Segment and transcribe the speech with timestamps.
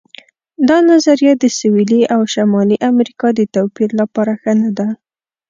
[0.69, 4.87] دا نظریه د سویلي او شمالي امریکا د توپیر لپاره ښه نه ده.